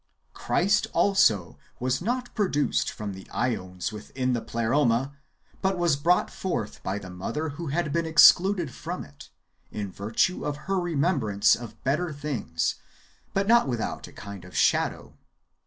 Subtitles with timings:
[0.33, 5.15] Christ also was not produced from the ^ons within the Pleroma,
[5.61, 9.29] but was brought forth bv the mother who had been excluded from it,
[9.69, 12.77] in virtue of her remembrance of better things,
[13.35, 15.13] but not without a kind of shadow.